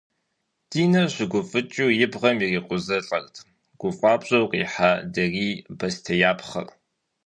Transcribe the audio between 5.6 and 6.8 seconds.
бостеяпхъэр.